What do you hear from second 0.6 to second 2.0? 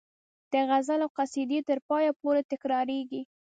غزل او قصیدې تر